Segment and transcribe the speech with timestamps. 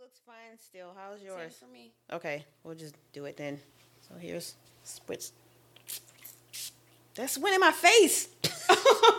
[0.00, 0.94] looks fine still.
[0.96, 1.54] How's yours?
[1.56, 1.92] Same for me.
[2.12, 3.58] Okay, we'll just do it then.
[4.08, 5.32] So here's spritz.
[7.14, 8.28] That's went in my face.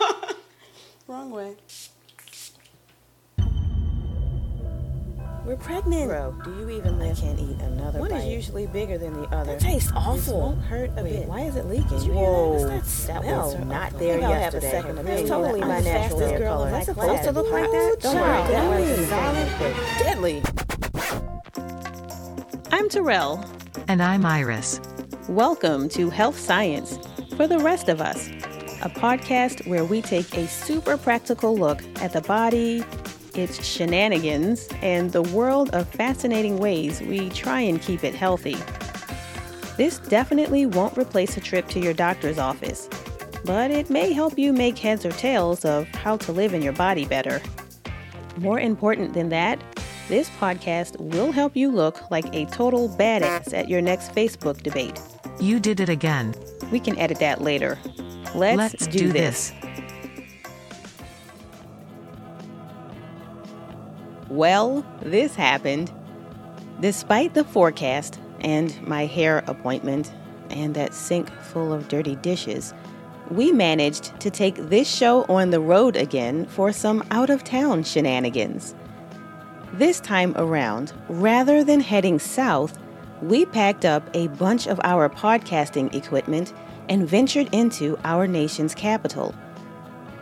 [1.06, 1.56] Wrong way.
[5.44, 6.08] We're pregnant.
[6.10, 7.16] Bro, do you even live?
[7.16, 8.18] I can't eat another One bite.
[8.18, 9.52] is usually bigger than the other.
[9.52, 10.40] That tastes This awful.
[10.40, 11.26] won't hurt a Wait, bit.
[11.28, 11.88] why is it leaking?
[11.88, 12.84] Did you Whoa, that?
[13.06, 14.70] That was not there think I'll have a yesterday.
[14.70, 15.06] second.
[15.06, 15.26] Really?
[15.26, 16.68] Totally my the natural fastest hair girl color.
[16.68, 17.96] in Is that supposed to look like that?
[18.00, 20.42] Don't worry, that was solid, deadly.
[22.88, 23.44] I'm Terrell.
[23.86, 24.80] And I'm Iris.
[25.28, 26.98] Welcome to Health Science
[27.36, 28.28] for the Rest of Us,
[28.80, 32.82] a podcast where we take a super practical look at the body,
[33.34, 38.56] its shenanigans, and the world of fascinating ways we try and keep it healthy.
[39.76, 42.88] This definitely won't replace a trip to your doctor's office,
[43.44, 46.72] but it may help you make heads or tails of how to live in your
[46.72, 47.42] body better.
[48.38, 49.62] More important than that,
[50.08, 55.00] this podcast will help you look like a total badass at your next Facebook debate.
[55.38, 56.34] You did it again.
[56.72, 57.78] We can edit that later.
[58.34, 59.52] Let's, Let's do this.
[64.28, 65.92] Well, this happened.
[66.80, 70.12] Despite the forecast and my hair appointment
[70.50, 72.72] and that sink full of dirty dishes,
[73.30, 77.82] we managed to take this show on the road again for some out of town
[77.82, 78.74] shenanigans.
[79.78, 82.76] This time around, rather than heading south,
[83.22, 86.52] we packed up a bunch of our podcasting equipment
[86.88, 89.36] and ventured into our nation's capital.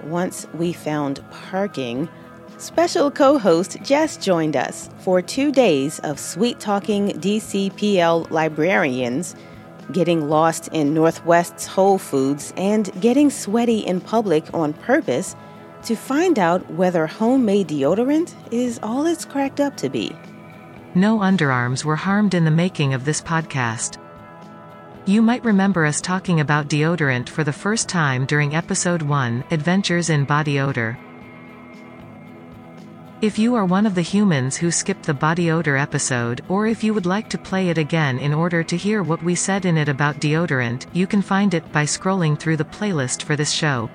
[0.05, 2.07] Once we found parking,
[2.59, 9.34] special co host Jess joined us for two days of sweet talking DCPL librarians,
[9.91, 15.34] getting lost in Northwest's Whole Foods, and getting sweaty in public on purpose
[15.87, 20.15] to find out whether homemade deodorant is all it's cracked up to be.
[20.95, 23.98] No underarms were harmed in the making of this podcast.
[25.05, 30.11] You might remember us talking about deodorant for the first time during episode 1, Adventures
[30.11, 30.99] in Body Odor.
[33.22, 36.82] If you are one of the humans who skipped the body odor episode, or if
[36.82, 39.78] you would like to play it again in order to hear what we said in
[39.78, 43.88] it about deodorant, you can find it by scrolling through the playlist for this show.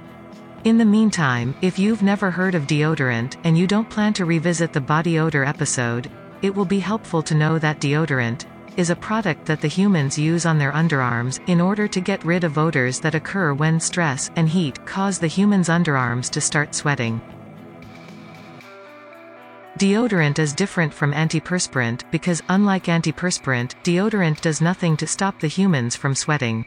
[0.63, 4.71] In the meantime, if you've never heard of deodorant, and you don't plan to revisit
[4.71, 6.11] the body odor episode,
[6.43, 8.45] it will be helpful to know that deodorant
[8.77, 12.43] is a product that the humans use on their underarms in order to get rid
[12.43, 17.19] of odors that occur when stress and heat cause the human's underarms to start sweating.
[19.79, 25.95] Deodorant is different from antiperspirant because, unlike antiperspirant, deodorant does nothing to stop the humans
[25.95, 26.65] from sweating.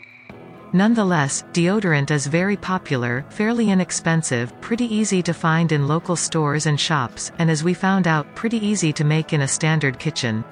[0.74, 6.80] Nonetheless, deodorant is very popular, fairly inexpensive, pretty easy to find in local stores and
[6.80, 10.42] shops, and as we found out, pretty easy to make in a standard kitchen.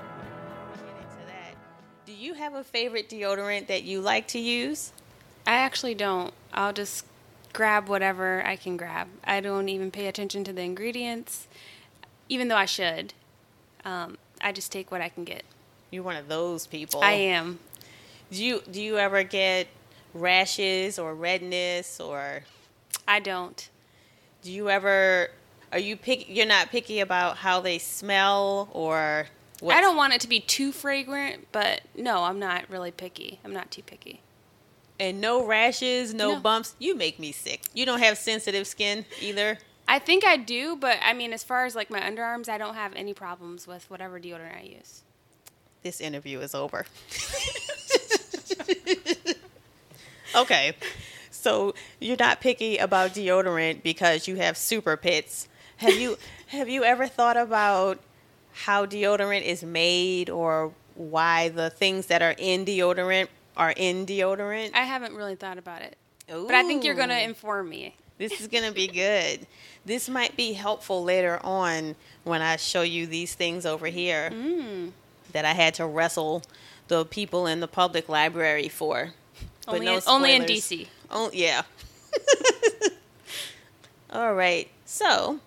[2.07, 4.93] Do you have a favorite deodorant that you like to use?
[5.45, 6.33] I actually don't.
[6.55, 7.05] I'll just
[7.53, 9.09] grab whatever I can grab.
[9.25, 11.49] I don't even pay attention to the ingredients,
[12.29, 13.13] even though I should.
[13.85, 15.43] Um, I just take what I can get.
[15.91, 17.01] You're one of those people.
[17.03, 17.59] I am.
[18.31, 19.67] Do you do you ever get
[20.15, 22.43] rashes or redness or
[23.09, 23.69] I don't.
[24.43, 25.29] do you ever
[25.73, 29.27] are you pick you're not picky about how they smell or
[29.61, 33.39] what I don't want it to be too fragrant, but no, I'm not really picky.
[33.45, 34.21] I'm not too picky.
[34.99, 36.41] and no rashes, no, No.
[36.41, 36.75] bumps.
[36.81, 37.63] You make me sick.
[37.73, 39.59] You don't have sensitive skin either.
[39.87, 42.75] I think I do, but I mean, as far as like my underarms, I don't
[42.75, 45.03] have any problems with whatever deodorant I use.
[45.83, 46.85] This interview is over.
[50.35, 50.75] okay.
[51.31, 55.49] So you're not picky about deodorant because you have super pits.
[55.79, 57.99] Have you have you ever thought about
[58.53, 64.71] how deodorant is made or why the things that are in deodorant are in deodorant?
[64.75, 65.97] I haven't really thought about it,
[66.29, 67.97] but I think you're going to inform me.
[68.19, 69.47] This is going to be good.
[69.85, 74.93] This might be helpful later on when I show you these things over here Mm.
[75.33, 76.43] that I had to wrestle
[76.89, 79.15] the people in the public library for.
[79.67, 80.43] But Only, no in, only in.
[80.43, 80.87] DC.
[81.11, 81.63] Oh, yeah.
[84.11, 84.69] All right.
[84.85, 85.41] So,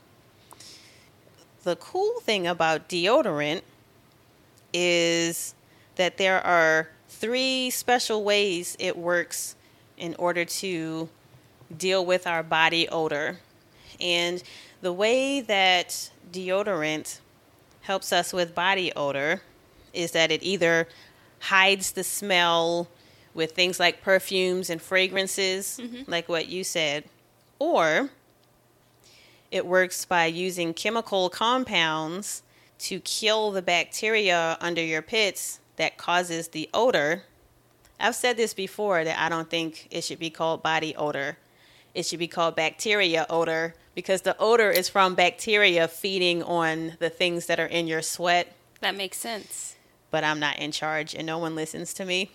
[1.64, 3.62] the cool thing about deodorant
[4.74, 5.54] is
[5.96, 9.56] that there are three special ways it works
[9.98, 11.10] in order to
[11.76, 13.40] deal with our body odor.
[14.00, 14.44] And
[14.82, 17.20] the way that deodorant
[17.82, 19.42] helps us with body odor
[19.94, 20.88] is that it either
[21.40, 22.88] hides the smell
[23.36, 26.10] with things like perfumes and fragrances, mm-hmm.
[26.10, 27.04] like what you said,
[27.60, 28.10] or
[29.52, 32.42] it works by using chemical compounds
[32.80, 37.24] to kill the bacteria under your pits that causes the odor.
[38.00, 41.38] I've said this before that I don't think it should be called body odor.
[41.94, 47.10] It should be called bacteria odor because the odor is from bacteria feeding on the
[47.10, 48.54] things that are in your sweat.
[48.82, 49.76] That makes sense.
[50.12, 52.32] But I'm not in charge and no one listens to me.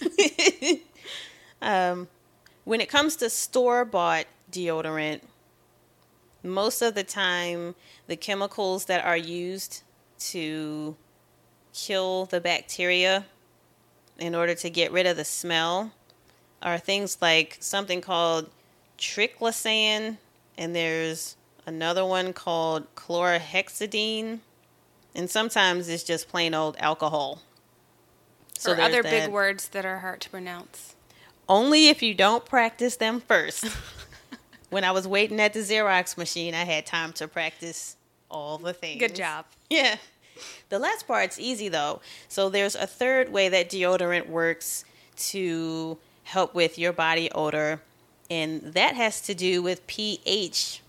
[1.62, 2.08] um,
[2.64, 5.20] when it comes to store bought deodorant,
[6.42, 7.74] most of the time,
[8.06, 9.82] the chemicals that are used
[10.18, 10.96] to
[11.72, 13.24] kill the bacteria
[14.18, 15.92] in order to get rid of the smell
[16.62, 18.50] are things like something called
[18.98, 20.16] triclosan,
[20.56, 21.36] and there's
[21.66, 24.38] another one called chlorhexidine,
[25.14, 27.42] and sometimes it's just plain old alcohol.
[28.58, 30.94] So or other big words that are hard to pronounce.
[31.48, 33.66] Only if you don't practice them first.
[34.70, 37.96] when I was waiting at the Xerox machine, I had time to practice
[38.30, 39.00] all the things.
[39.00, 39.46] Good job.
[39.68, 39.96] Yeah.
[40.68, 42.00] The last part's easy though.
[42.28, 44.84] So there's a third way that deodorant works
[45.16, 47.80] to help with your body odor,
[48.30, 50.82] and that has to do with pH.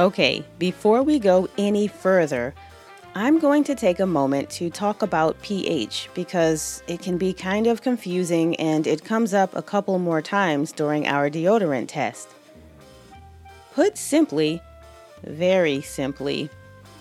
[0.00, 2.54] Okay, before we go any further,
[3.14, 7.66] I'm going to take a moment to talk about pH because it can be kind
[7.66, 12.30] of confusing and it comes up a couple more times during our deodorant test.
[13.74, 14.62] Put simply,
[15.24, 16.48] very simply,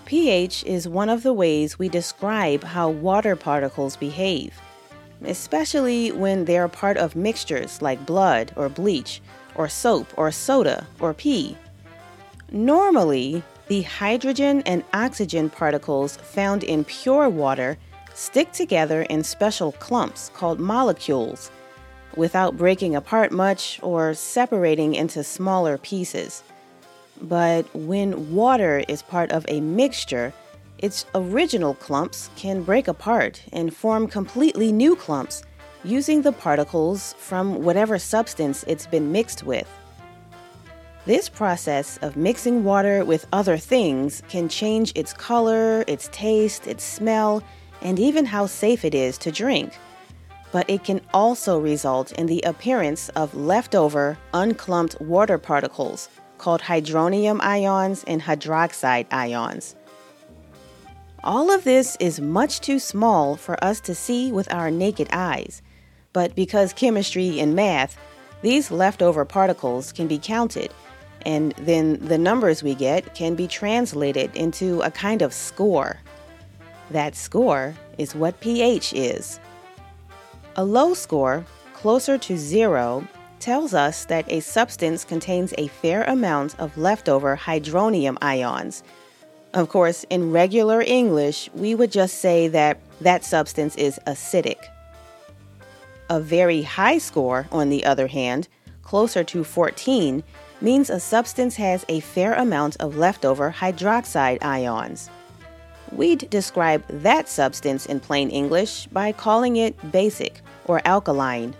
[0.04, 4.60] pH is one of the ways we describe how water particles behave,
[5.24, 9.22] especially when they are part of mixtures like blood or bleach,
[9.56, 11.56] or soap or soda or pee.
[12.52, 17.78] Normally, the hydrogen and oxygen particles found in pure water
[18.14, 21.50] stick together in special clumps called molecules
[22.18, 26.44] without breaking apart much or separating into smaller pieces.
[27.22, 30.34] But when water is part of a mixture,
[30.80, 35.44] its original clumps can break apart and form completely new clumps
[35.86, 39.70] using the particles from whatever substance it's been mixed with.
[41.04, 46.84] This process of mixing water with other things can change its color, its taste, its
[46.84, 47.42] smell,
[47.82, 49.74] and even how safe it is to drink.
[50.52, 56.08] But it can also result in the appearance of leftover, unclumped water particles
[56.38, 59.76] called hydronium ions and hydroxide ions.
[61.24, 65.64] All of this is much too small for us to see with our naked eyes,
[66.14, 67.98] but because chemistry and math,
[68.44, 70.72] these leftover particles can be counted
[71.26, 76.00] and then the numbers we get can be translated into a kind of score.
[76.90, 79.40] That score is what pH is.
[80.56, 83.08] A low score, closer to zero,
[83.40, 88.84] tells us that a substance contains a fair amount of leftover hydronium ions.
[89.54, 94.64] Of course, in regular English, we would just say that that substance is acidic.
[96.10, 98.48] A very high score, on the other hand,
[98.84, 100.24] closer to 14,
[100.62, 105.10] means a substance has a fair amount of leftover hydroxide ions.
[105.92, 111.54] We'd describe that substance in plain English by calling it basic or alkaline.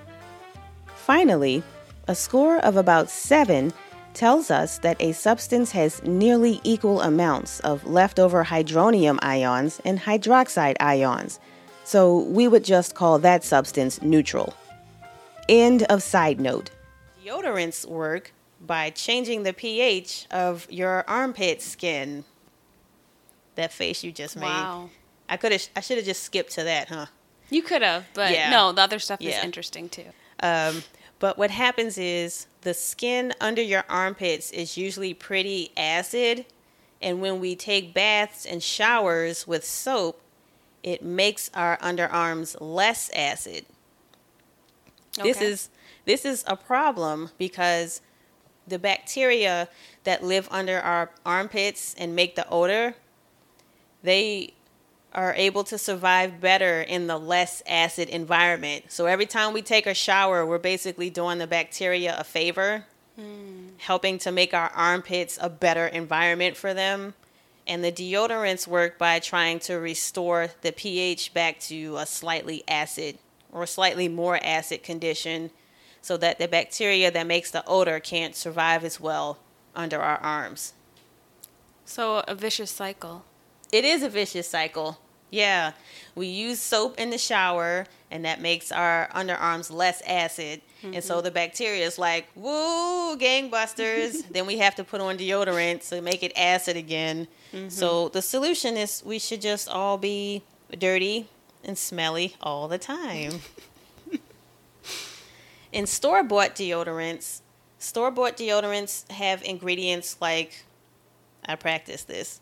[0.96, 1.64] Finally,
[2.08, 3.74] a score of about 7
[4.14, 10.76] tells us that a substance has nearly equal amounts of leftover hydronium ions and hydroxide
[10.80, 11.40] ions,
[11.84, 14.54] so we would just call that substance neutral.
[15.50, 16.70] End of side note.
[17.26, 18.34] Deodorants work
[18.66, 22.24] by changing the pH of your armpit skin.
[23.56, 24.44] That face you just made.
[24.46, 24.90] Wow.
[25.28, 25.68] I could have.
[25.76, 27.08] I should have just skipped to that, huh?
[27.50, 28.50] You could have, but Yeah.
[28.50, 29.38] no, the other stuff Yeah.
[29.40, 30.06] is interesting too.
[30.42, 30.84] Um,
[31.20, 36.46] but what happens is the skin under your armpits is usually pretty acid,
[37.02, 40.22] and when we take baths and showers with soap,
[40.82, 43.66] it makes our underarms less acid.
[45.22, 45.70] This is
[46.06, 48.02] this is a problem because
[48.72, 49.70] the bacteria
[50.04, 52.96] that live under our armpits and make the odor,
[54.02, 54.54] they
[55.14, 58.86] are able to survive better in the less acid environment.
[58.88, 62.86] So every time we take a shower, we're basically doing the bacteria a favor,
[63.16, 63.68] hmm.
[63.78, 67.14] helping to make our armpits a better environment for them.
[67.68, 73.18] And the deodorants work by trying to restore the pH back to a slightly acid
[73.52, 75.52] or slightly more acid condition
[76.02, 79.40] so that the bacteria that makes the odor can't survive as well
[79.76, 80.74] under our arms.
[81.86, 83.26] So a vicious cycle.
[83.72, 85.00] It is a vicious cycle.
[85.30, 85.72] Yeah,
[86.14, 90.62] we use soap in the shower, and that makes our underarms less acid.
[90.84, 91.26] And so mm-hmm.
[91.26, 94.28] the bacteria is like, woo, gangbusters.
[94.32, 97.28] then we have to put on deodorant to make it acid again.
[97.68, 98.14] So mm-hmm.
[98.14, 100.42] the solution is we should just all be
[100.78, 101.28] dirty
[101.64, 103.42] and smelly all the time.
[105.72, 107.42] in store bought deodorants,
[107.80, 110.66] store bought deodorants have ingredients like,
[111.46, 112.42] I practice this,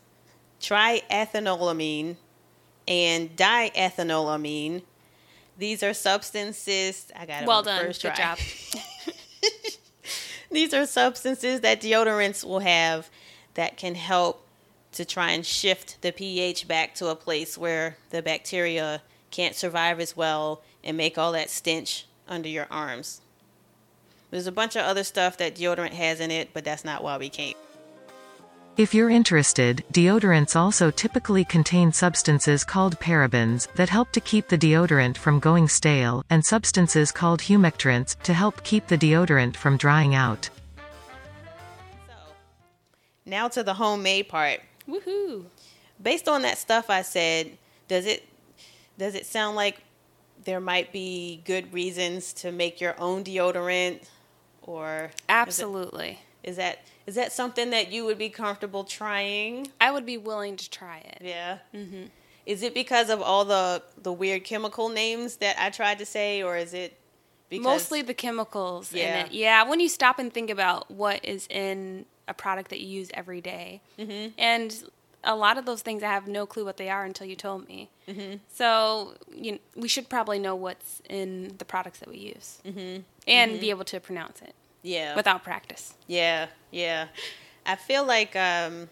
[0.60, 2.16] triethanolamine
[2.86, 4.82] and diethanolamine.
[5.58, 7.10] These are substances.
[7.14, 7.84] I got it Well done.
[7.84, 8.34] First Good try.
[8.34, 8.38] job.
[10.50, 13.08] These are substances that deodorants will have
[13.54, 14.46] that can help
[14.92, 20.00] to try and shift the pH back to a place where the bacteria can't survive
[20.00, 23.20] as well and make all that stench under your arms.
[24.30, 27.18] There's a bunch of other stuff that deodorant has in it, but that's not why
[27.18, 27.54] we came.
[28.76, 34.56] If you're interested, deodorants also typically contain substances called parabens that help to keep the
[34.56, 40.14] deodorant from going stale, and substances called humectants to help keep the deodorant from drying
[40.14, 40.48] out.
[42.06, 42.14] So,
[43.26, 44.60] now to the homemade part.
[44.88, 45.44] Woohoo.
[46.00, 47.58] Based on that stuff I said,
[47.88, 48.26] does it
[48.96, 49.82] does it sound like
[50.44, 54.02] there might be good reasons to make your own deodorant
[54.62, 56.20] or Absolutely.
[56.42, 59.68] Is that is that something that you would be comfortable trying?
[59.80, 61.18] I would be willing to try it.
[61.20, 61.58] Yeah.
[61.74, 62.04] Mm-hmm.
[62.46, 66.42] Is it because of all the the weird chemical names that I tried to say,
[66.42, 66.96] or is it
[67.48, 69.20] because Mostly the chemicals Yeah.
[69.20, 69.32] in it.
[69.32, 73.10] Yeah, when you stop and think about what is in a product that you use
[73.12, 73.80] every day.
[73.98, 74.28] Mm-hmm.
[74.38, 74.84] and
[75.22, 77.68] a lot of those things I have no clue what they are until you told
[77.68, 77.90] me.
[78.08, 78.36] Mm-hmm.
[78.52, 83.02] So you we should probably know what's in the products that we use, mm-hmm.
[83.28, 85.94] and be able to pronounce it yeah without practice.
[86.06, 87.08] yeah yeah?
[87.66, 88.88] I feel like um,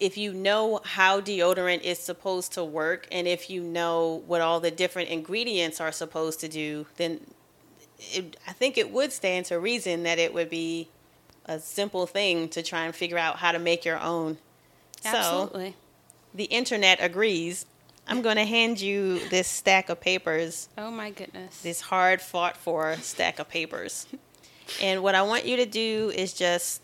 [0.00, 4.60] if you know how deodorant is supposed to work, and if you know what all
[4.60, 7.20] the different ingredients are supposed to do, then
[7.98, 10.88] it, I think it would stand to reason that it would be
[11.44, 14.38] a simple thing to try and figure out how to make your own.
[15.12, 15.76] So Absolutely.
[16.34, 17.66] the internet agrees.
[18.08, 21.60] I'm going to hand you this stack of papers, oh my goodness.
[21.62, 24.06] this hard fought for stack of papers.
[24.82, 26.82] And what I want you to do is just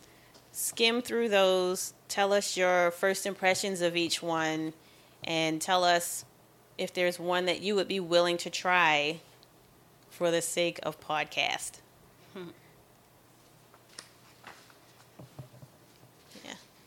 [0.53, 4.73] skim through those, tell us your first impressions of each one,
[5.25, 6.25] and tell us
[6.79, 9.19] if there's one that you would be willing to try
[10.11, 11.81] for the sake of podcast.
[12.37, 12.43] Yeah.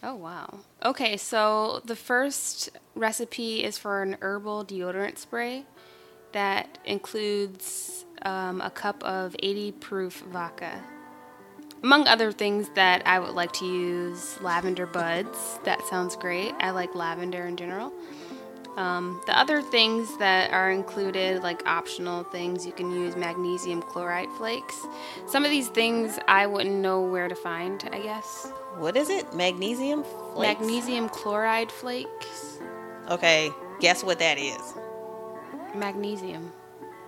[0.07, 0.59] Oh wow.
[0.85, 5.65] Okay, so the first recipe is for an herbal deodorant spray
[6.31, 10.79] that includes um, a cup of 80 proof vodka.
[11.81, 15.59] Among other things that I would like to use lavender buds.
[15.63, 16.53] That sounds great.
[16.59, 17.91] I like lavender in general.
[18.77, 24.29] Um, the other things that are included, like optional things, you can use magnesium chloride
[24.37, 24.85] flakes.
[25.25, 28.51] Some of these things I wouldn't know where to find, I guess.
[28.77, 29.33] What is it?
[29.33, 30.59] Magnesium flakes?
[30.59, 32.59] Magnesium chloride flakes.
[33.09, 34.73] Okay, guess what that is?
[35.73, 36.51] Magnesium.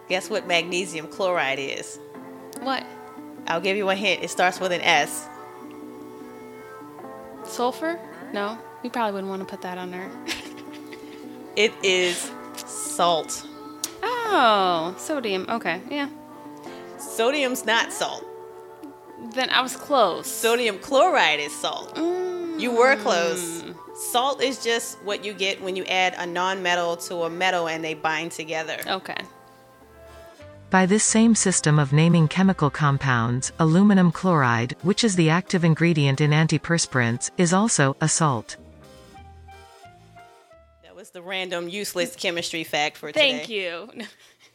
[0.10, 2.00] Guess what magnesium chloride is?
[2.62, 2.84] What?
[3.48, 4.24] I'll give you a hint.
[4.24, 5.28] It starts with an S.
[7.44, 8.00] Sulfur?
[8.34, 8.58] No.
[8.84, 10.10] We probably wouldn't want to put that on there.
[11.58, 12.32] It is
[12.68, 13.48] salt.
[14.04, 15.48] Oh, sodium.
[15.50, 16.08] Okay, yeah.
[17.00, 18.24] Sodium's not salt.
[19.34, 20.28] Then I was close.
[20.28, 21.96] Sodium chloride is salt.
[21.96, 22.60] Mm.
[22.60, 23.64] You were close.
[23.96, 27.84] Salt is just what you get when you add a non-metal to a metal and
[27.84, 28.78] they bind together.
[28.86, 29.18] Okay.
[30.70, 36.20] By this same system of naming chemical compounds, aluminum chloride, which is the active ingredient
[36.20, 38.58] in antiperspirants, is also a salt.
[40.84, 43.38] That was the random useless chemistry fact for today.
[43.38, 43.90] Thank you.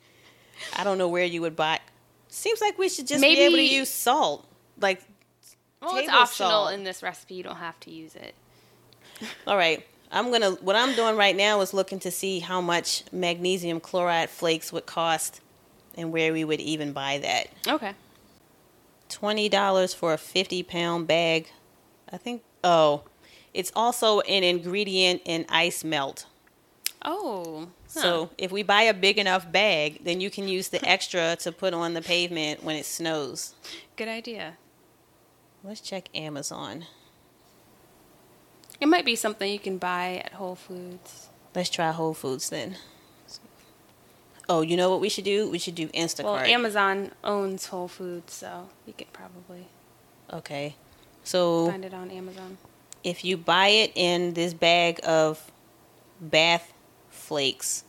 [0.77, 1.81] I don't know where you would buy.
[2.29, 4.47] Seems like we should just be able to Maybe- use salt.
[4.83, 5.03] Like,
[5.81, 6.73] Well, it's optional salt.
[6.75, 7.35] in this recipe.
[7.37, 8.35] You don't have to use it.
[9.47, 9.87] all right.
[10.11, 10.51] I'm gonna.
[10.53, 14.85] What I'm doing right now is looking to see how much magnesium chloride flakes would
[14.85, 15.41] cost,
[15.97, 17.47] and where we would even buy that.
[17.67, 17.93] Okay.
[19.09, 21.49] twenty dollars for a fifty pound bag.
[22.13, 22.43] I think.
[22.63, 23.05] Oh,
[23.55, 26.27] it's also an ingredient in ice melt.
[27.05, 27.69] Oh.
[27.93, 28.01] huh.
[28.01, 31.51] So if we buy a big enough bag, then you can use the extra to
[31.53, 33.55] put on the pavement when it snows.
[33.97, 34.59] good idea.
[35.65, 36.87] Let's check Amazon.
[38.81, 41.29] It might be something you can buy at Whole Foods.
[41.55, 42.77] Let's try Whole Foods then.
[44.49, 45.49] Oh, you know what we should do?
[45.49, 46.25] We should do Instacart.
[46.25, 49.69] Well, Amazon owns Whole Foods, so you could probably
[50.33, 50.75] okay.
[51.23, 52.59] So find it on Amazon.
[53.05, 55.53] if you buy it in this bag of
[56.21, 56.73] bath
[57.09, 57.85] flakes.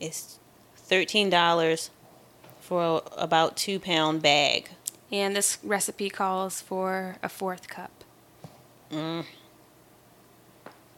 [0.00, 0.38] It's
[0.74, 1.90] thirteen dollars
[2.60, 4.70] for a, about two pound bag.
[5.12, 8.04] And this recipe calls for a fourth cup.
[8.90, 9.24] Mm.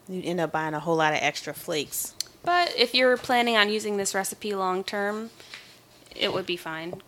[0.09, 2.15] You'd end up buying a whole lot of extra flakes.
[2.45, 5.31] But if you're planning on using this recipe long term,
[6.15, 7.03] it would be fine.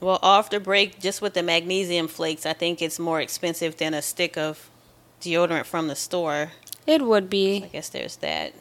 [0.00, 3.94] Well, off the break, just with the magnesium flakes, I think it's more expensive than
[3.94, 4.70] a stick of
[5.20, 6.52] deodorant from the store.
[6.86, 7.64] It would be.
[7.64, 8.52] I guess there's that.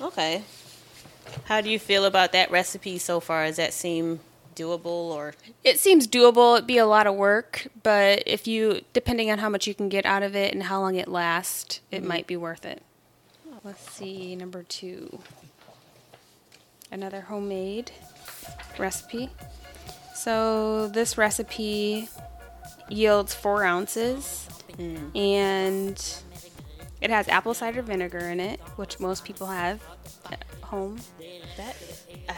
[0.00, 0.42] Okay.
[1.44, 3.46] How do you feel about that recipe so far?
[3.46, 4.20] Does that seem
[4.54, 6.56] doable or It seems doable.
[6.56, 9.88] It'd be a lot of work, but if you, depending on how much you can
[9.88, 12.08] get out of it and how long it lasts, it mm-hmm.
[12.08, 12.82] might be worth it.
[13.62, 15.18] Let's see, number two.
[16.90, 17.92] Another homemade
[18.78, 19.28] recipe.
[20.14, 22.08] So this recipe
[22.88, 25.14] yields four ounces, mm.
[25.14, 26.14] and
[27.00, 29.82] it has apple cider vinegar in it, which most people have
[30.30, 30.98] at home.
[31.56, 31.76] that?
[32.28, 32.32] I,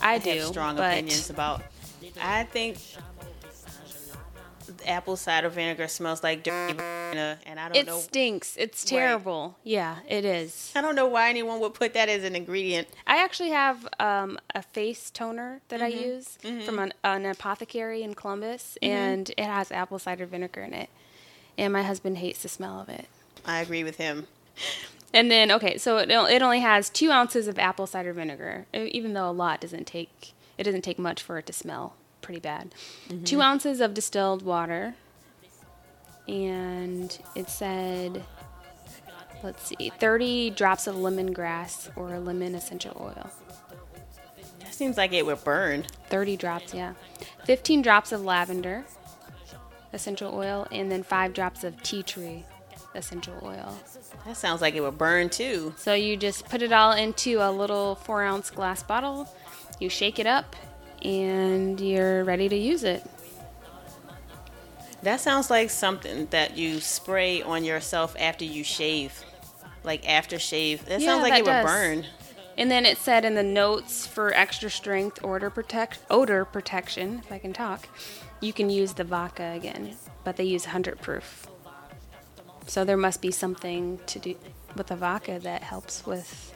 [0.00, 0.30] I, I do.
[0.30, 1.62] have strong but opinions about.
[2.20, 2.78] I think
[4.86, 7.98] apple cider vinegar smells like dirty banana, and I don't It know.
[7.98, 8.56] stinks.
[8.56, 9.56] It's terrible.
[9.62, 10.72] Yeah, it is.
[10.74, 12.88] I don't know why anyone would put that as an ingredient.
[13.06, 16.04] I actually have um, a face toner that I mm-hmm.
[16.04, 16.64] use mm-hmm.
[16.64, 18.92] from an, an apothecary in Columbus, mm-hmm.
[18.92, 20.90] and it has apple cider vinegar in it.
[21.56, 23.06] And my husband hates the smell of it.
[23.46, 24.26] I agree with him.
[25.12, 29.12] And then, okay, so it, it only has two ounces of apple cider vinegar, even
[29.12, 32.74] though a lot doesn't take it doesn't take much for it to smell pretty bad.
[33.08, 33.24] Mm-hmm.
[33.24, 34.94] Two ounces of distilled water,
[36.26, 38.24] and it said,
[39.42, 43.30] let's see, thirty drops of lemongrass or lemon essential oil.
[44.60, 45.84] That seems like it would burn.
[46.08, 46.94] 30 drops, yeah.
[47.44, 48.84] 15 drops of lavender
[49.92, 52.44] essential oil, and then 5 drops of tea tree
[52.94, 53.78] essential oil.
[54.26, 55.74] That sounds like it would burn too.
[55.76, 59.28] So you just put it all into a little 4 ounce glass bottle,
[59.78, 60.56] you shake it up,
[61.02, 63.04] and you're ready to use it.
[65.02, 69.22] That sounds like something that you spray on yourself after you shave.
[69.82, 70.86] Like aftershave.
[70.86, 71.64] That Yeah, sounds like that it would does.
[71.66, 72.06] burn.
[72.56, 77.30] And then it said in the notes for extra strength odor protect odor protection, if
[77.30, 77.88] I can talk,
[78.40, 81.48] you can use the vodka again, but they use 100 proof.
[82.66, 84.36] So there must be something to do
[84.76, 86.54] with the vodka that helps with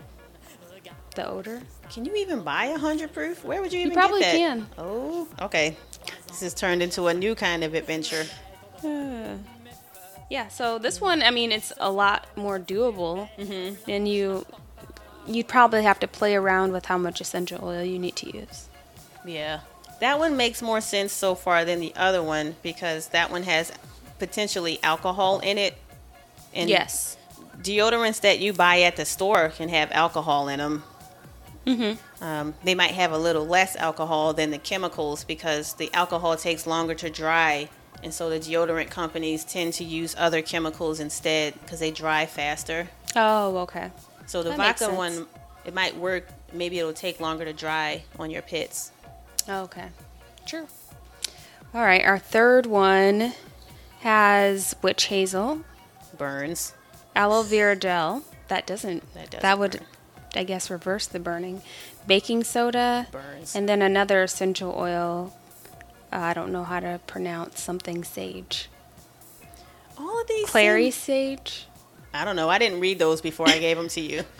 [1.14, 1.60] the odor.
[1.90, 3.44] Can you even buy a hundred proof?
[3.44, 4.38] Where would you even probably get that?
[4.38, 4.66] can.
[4.78, 5.76] Oh, okay.
[6.28, 8.24] This has turned into a new kind of adventure.
[10.30, 13.90] Yeah, so this one, I mean, it's a lot more doable, mm-hmm.
[13.90, 14.44] and you
[15.26, 18.68] you'd probably have to play around with how much essential oil you need to use.
[19.24, 19.60] Yeah.
[20.00, 23.72] That one makes more sense so far than the other one because that one has
[24.18, 25.76] potentially alcohol in it.
[26.54, 27.16] And yes.
[27.62, 30.82] deodorants that you buy at the store can have alcohol in them.
[31.66, 32.24] Mm-hmm.
[32.24, 36.66] Um, they might have a little less alcohol than the chemicals because the alcohol takes
[36.66, 37.68] longer to dry.
[38.02, 42.88] And so the deodorant companies tend to use other chemicals instead because they dry faster.
[43.14, 43.90] Oh, okay.
[44.26, 45.26] So the That vodka one,
[45.64, 46.28] it might work.
[46.52, 48.92] Maybe it'll take longer to dry on your pits.
[49.48, 49.88] Oh, okay.
[50.46, 50.66] Sure.
[51.74, 53.34] All right, our third one
[54.00, 55.62] has witch hazel,
[56.18, 56.74] Burns.
[57.16, 58.22] aloe vera gel.
[58.48, 59.02] That doesn't.
[59.14, 59.86] That That, doesn't would, burn.
[60.36, 61.62] I guess, reverse the burning.
[62.06, 63.06] Baking soda.
[63.10, 63.54] Burns.
[63.54, 65.34] And then another essential oil.
[66.12, 68.68] Uh, I don't know how to pronounce something sage.
[69.98, 70.46] All of these.
[70.48, 71.66] Clary seem- sage.
[72.14, 72.48] I don't know.
[72.48, 74.22] I didn't read those before I gave them to you.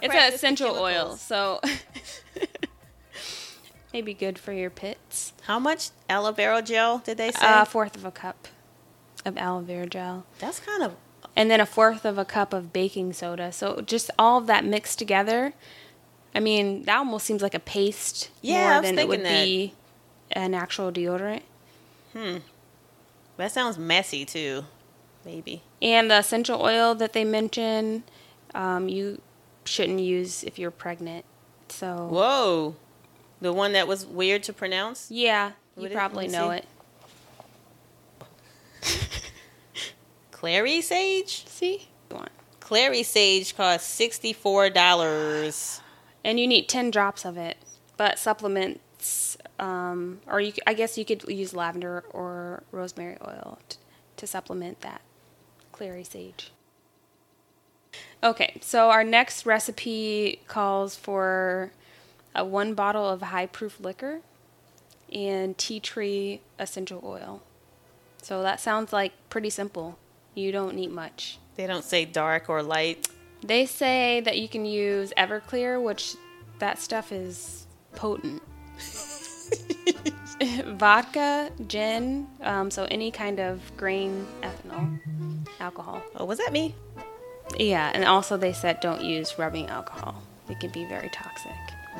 [0.00, 1.60] It's an essential oil, so
[3.92, 5.32] maybe good for your pits.
[5.42, 7.40] How much aloe vera gel did they say?
[7.42, 8.46] A fourth of a cup
[9.24, 10.24] of aloe vera gel.
[10.38, 10.94] That's kind of
[11.36, 13.52] and then a fourth of a cup of baking soda.
[13.52, 15.52] So just all of that mixed together.
[16.34, 19.44] I mean, that almost seems like a paste Yeah, I more than it would that.
[19.44, 19.74] be
[20.32, 21.42] an actual deodorant.
[22.12, 22.38] Hmm.
[23.36, 24.64] That sounds messy too.
[25.24, 25.62] Maybe.
[25.80, 28.04] And the essential oil that they mention,
[28.54, 29.20] um, you
[29.64, 31.24] shouldn't use if you're pregnant.
[31.68, 32.76] So Whoa.
[33.40, 35.10] The one that was weird to pronounce?
[35.10, 36.56] yeah, you it- probably me know see.
[36.58, 36.64] it.
[40.38, 41.44] Clary sage?
[41.46, 41.88] See.
[42.60, 45.80] Clary sage costs $64.
[46.22, 47.56] and you need 10 drops of it
[47.96, 53.78] but supplements um, or you, i guess you could use lavender or rosemary oil t-
[54.16, 55.00] to supplement that
[55.72, 56.52] clary sage
[58.22, 61.72] okay so our next recipe calls for
[62.34, 64.20] a one bottle of high proof liquor
[65.12, 67.42] and tea tree essential oil
[68.22, 69.98] so that sounds like pretty simple
[70.38, 73.08] you don't need much They don't say dark or light.
[73.44, 76.14] They say that you can use Everclear, which
[76.58, 78.42] that stuff is potent.
[80.78, 84.98] Vodka, gin, um, so any kind of grain ethanol,
[85.60, 86.02] alcohol.
[86.16, 86.74] Oh, was that me?
[87.58, 90.22] Yeah, and also they said don't use rubbing alcohol.
[90.48, 91.52] It can be very toxic.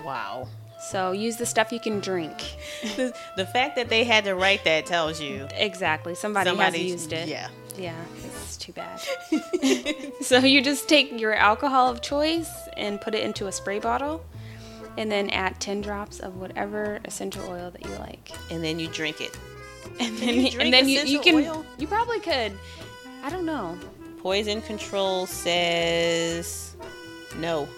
[0.04, 0.48] Wow.
[0.80, 2.34] So use the stuff you can drink.
[2.96, 6.14] The, the fact that they had to write that tells you Exactly.
[6.14, 7.28] Somebody somebody has used it.
[7.28, 7.48] Yeah.
[7.78, 9.00] Yeah, it's too bad.
[10.20, 14.24] so you just take your alcohol of choice and put it into a spray bottle
[14.96, 18.30] and then add 10 drops of whatever essential oil that you like.
[18.50, 19.38] And then you drink it.
[20.00, 21.66] And then you drink and then you, you essential can oil?
[21.78, 22.52] you probably could.
[23.22, 23.78] I don't know.
[24.20, 26.74] Poison control says
[27.38, 27.68] no.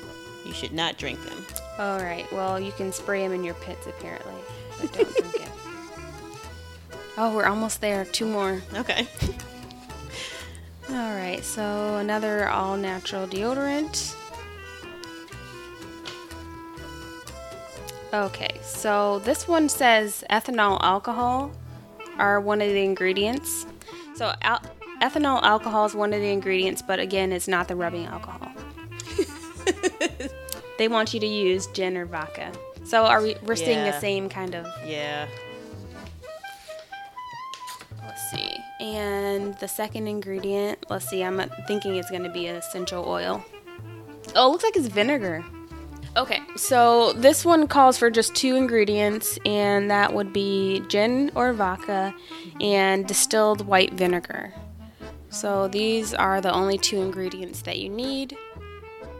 [0.46, 1.44] You should not drink them.
[1.78, 2.30] All right.
[2.32, 4.34] Well, you can spray them in your pits apparently,
[4.80, 5.42] but don't drink it.
[7.18, 8.06] Oh, we're almost there.
[8.06, 8.62] Two more.
[8.74, 9.06] Okay.
[10.92, 14.14] All right, so another all natural deodorant.
[18.12, 21.52] Okay, so this one says ethanol alcohol
[22.18, 23.66] are one of the ingredients.
[24.16, 24.62] So al-
[25.00, 28.50] ethanol alcohol is one of the ingredients, but again, it's not the rubbing alcohol.
[30.78, 32.50] they want you to use gin or vodka.
[32.82, 33.36] So are we?
[33.44, 35.28] We're seeing the same kind of Yeah.
[38.80, 43.44] And the second ingredient, let's see, I'm thinking it's going to be an essential oil.
[44.34, 45.44] Oh, it looks like it's vinegar.
[46.16, 51.52] Okay, so this one calls for just two ingredients, and that would be gin or
[51.52, 52.14] vodka
[52.60, 54.52] and distilled white vinegar.
[55.28, 58.36] So these are the only two ingredients that you need.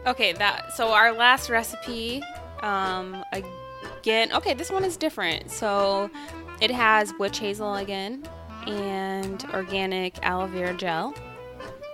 [0.05, 2.21] Okay, that so our last recipe,
[2.61, 5.49] um, again, okay, this one is different.
[5.51, 6.09] So
[6.59, 8.27] it has witch hazel again
[8.67, 11.13] and organic aloe vera gel.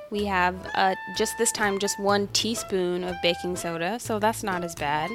[0.10, 4.64] We have uh, just this time just one teaspoon of baking soda, so that's not
[4.64, 5.12] as bad.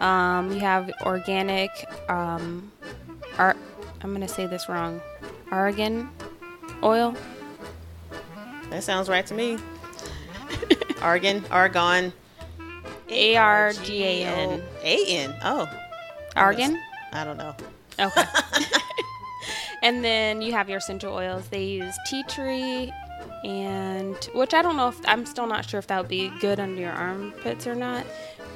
[0.00, 1.70] Um, we have organic,
[2.08, 2.70] um,
[3.38, 3.56] ar-
[4.02, 5.00] I'm gonna say this wrong,
[5.50, 6.08] argan
[6.82, 7.14] oil.
[8.70, 9.58] That sounds right to me.
[11.02, 12.12] Argan, argon.
[13.08, 14.62] A R G A N.
[14.82, 15.34] A N.
[15.44, 15.68] Oh.
[16.34, 16.80] Argan?
[17.12, 17.54] I don't know.
[17.98, 18.24] Okay.
[19.84, 21.46] and then you have your essential oils.
[21.48, 22.92] They use tea tree
[23.44, 26.58] and which I don't know if I'm still not sure if that would be good
[26.58, 28.06] under your armpits or not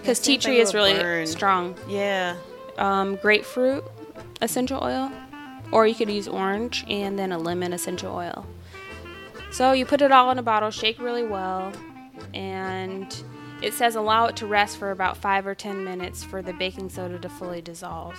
[0.00, 1.26] because tea tree is really burn.
[1.26, 1.76] strong.
[1.88, 2.36] Yeah.
[2.78, 3.84] Um, grapefruit
[4.40, 5.12] essential oil,
[5.72, 8.46] or you could use orange and then a lemon essential oil.
[9.50, 11.72] So you put it all in a bottle, shake really well,
[12.34, 13.14] and
[13.62, 16.88] it says allow it to rest for about five or ten minutes for the baking
[16.88, 18.16] soda to fully dissolve.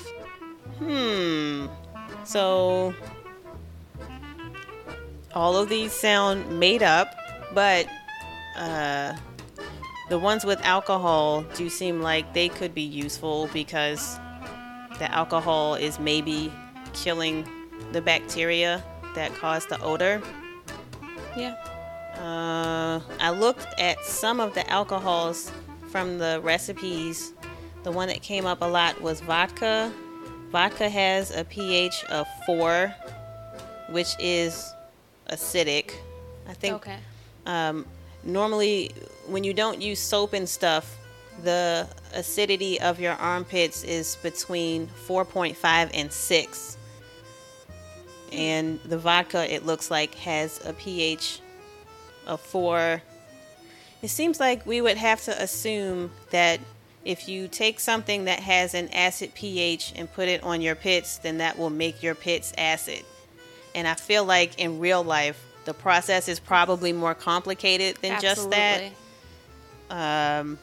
[0.78, 1.67] Hmm.
[2.24, 2.93] So
[5.34, 7.15] all of these sound made up,
[7.54, 7.88] but
[8.58, 9.15] uh,
[10.10, 14.19] the ones with alcohol do seem like they could be useful because
[14.98, 16.52] the alcohol is maybe
[16.93, 17.48] killing
[17.91, 18.84] the bacteria
[19.15, 20.22] that cause the odor.
[21.38, 21.56] Yeah.
[22.15, 25.52] Uh, I looked at some of the alcohols
[25.89, 27.34] from the recipes.
[27.84, 29.91] The one that came up a lot was vodka.
[30.52, 32.94] Vodka has a pH of 4,
[33.90, 34.74] which is
[35.30, 35.92] acidic.
[36.48, 36.98] I think Okay.
[37.46, 37.86] um,
[38.24, 38.92] normally
[39.28, 40.98] when you don't use soap and stuff,
[41.44, 46.78] the acidity of your armpits is between 4.5 and 6.
[48.32, 51.40] And the vodka, it looks like, has a pH
[52.28, 53.02] of 4.
[54.02, 56.60] It seems like we would have to assume that
[57.06, 61.18] if you take something that has an acid pH and put it on your pits,
[61.18, 63.04] then that will make your pits acid.
[63.74, 68.50] And I feel like in real life, the process is probably more complicated than just
[68.50, 68.92] that.
[69.90, 70.50] Absolutely.
[70.50, 70.60] Um,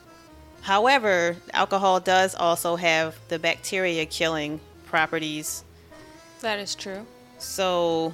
[0.63, 5.65] however, alcohol does also have the bacteria killing properties.
[6.41, 7.07] That is true.
[7.39, 8.13] So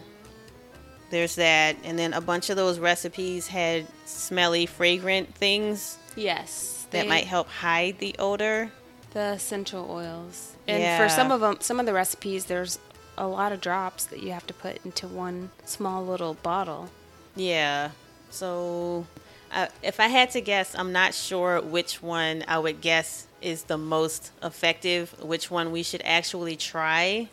[1.10, 1.76] there's that.
[1.84, 6.81] And then a bunch of those recipes had smelly, fragrant things Yes.
[6.92, 8.70] That they- might help hide the odor.
[9.12, 10.52] the essential oils.
[10.66, 10.96] And Yeah.
[10.96, 12.78] for some of them, some of the recipes, there's
[13.18, 16.88] a lot of drops that you have to put into one small little bottle.
[17.36, 17.90] Yeah.
[18.30, 19.06] So
[19.52, 23.64] uh, if I had to guess, I'm not sure which one I would guess is
[23.64, 27.28] the most effective, which one we should actually try.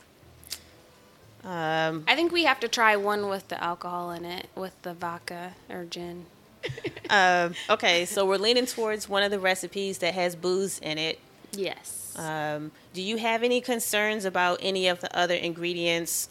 [1.46, 4.94] Um, I think we have to try one with the alcohol in it, with the
[4.94, 6.26] vodka or gin.
[7.10, 11.20] um, okay, so we're leaning towards one of the recipes that has booze in it.
[11.52, 12.14] Yes.
[12.18, 16.30] Um, do you have any concerns about any of the other ingredients?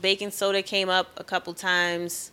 [0.00, 2.30] Baking soda came up a couple times.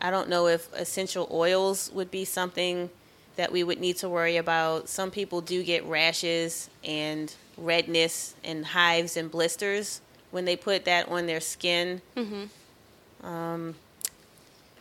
[0.00, 2.90] I don't know if essential oils would be something
[3.36, 4.88] that we would need to worry about.
[4.88, 11.08] Some people do get rashes and redness and hives and blisters when they put that
[11.08, 12.00] on their skin.
[13.22, 13.74] Um,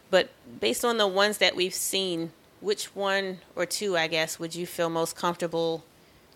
[0.09, 4.55] but based on the ones that we've seen, which one or two, I guess, would
[4.55, 5.83] you feel most comfortable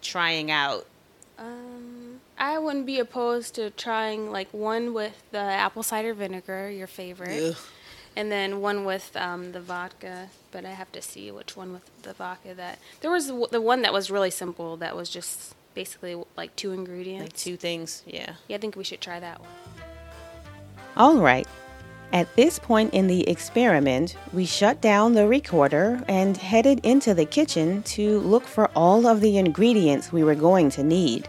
[0.02, 0.86] trying out?
[1.38, 6.88] Um, I wouldn't be opposed to trying like one with the apple cider vinegar, your
[6.88, 7.58] favorite, Ugh.
[8.16, 10.30] and then one with um, the vodka.
[10.52, 12.54] But I have to see which one with the vodka.
[12.54, 14.78] That there was the one that was really simple.
[14.78, 17.24] That was just basically like two ingredients.
[17.24, 18.36] Like two things, yeah.
[18.48, 19.50] Yeah, I think we should try that one.
[20.96, 21.48] All right.
[22.14, 27.26] At this point in the experiment, we shut down the recorder and headed into the
[27.26, 31.28] kitchen to look for all of the ingredients we were going to need.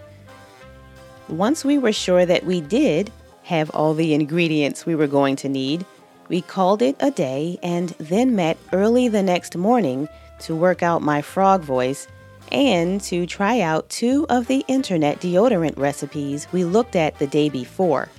[1.27, 3.11] Once we were sure that we did
[3.44, 5.87] have all the ingredients we were going to need,
[6.29, 10.07] we called it a day and then met early the next morning
[10.40, 12.07] to work out my frog voice
[12.53, 17.49] and to try out two of the internet deodorant recipes we looked at the day
[17.49, 18.11] before.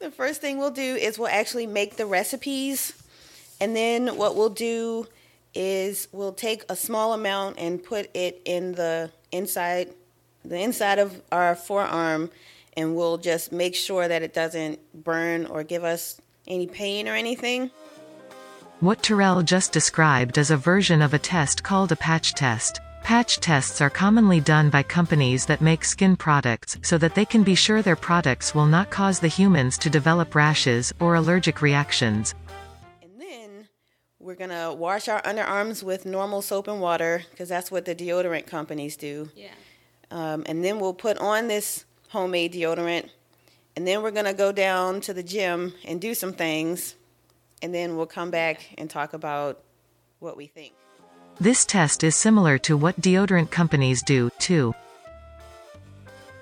[0.00, 2.94] The first thing we'll do is we'll actually make the recipes.
[3.60, 5.06] And then what we'll do
[5.54, 9.90] is we'll take a small amount and put it in the inside
[10.42, 12.30] the inside of our forearm
[12.74, 17.14] and we'll just make sure that it doesn't burn or give us any pain or
[17.14, 17.70] anything.
[18.80, 22.80] What Terrell just described is a version of a test called a patch test.
[23.10, 27.42] Patch tests are commonly done by companies that make skin products so that they can
[27.42, 32.36] be sure their products will not cause the humans to develop rashes or allergic reactions.
[33.02, 33.68] And then
[34.20, 37.96] we're going to wash our underarms with normal soap and water because that's what the
[37.96, 39.28] deodorant companies do.
[39.34, 39.54] Yeah.
[40.12, 43.10] Um, and then we'll put on this homemade deodorant.
[43.74, 46.94] And then we're going to go down to the gym and do some things.
[47.60, 49.64] And then we'll come back and talk about
[50.20, 50.74] what we think.
[51.40, 54.74] This test is similar to what deodorant companies do, too.